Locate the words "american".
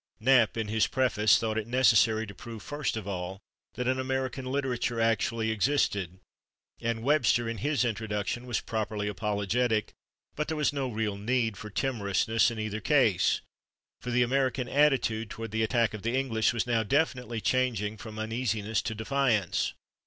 3.99-4.45, 14.23-14.67